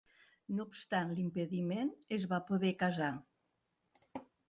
[0.59, 3.15] No obstant l'impediment, es va poder casar.